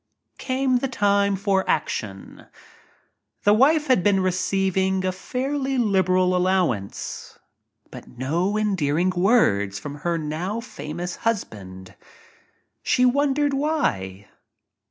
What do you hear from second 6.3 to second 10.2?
allowance/but no endearing words from her